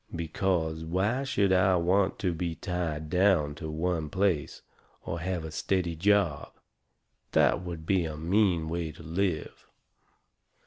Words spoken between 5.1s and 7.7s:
have a steady job? That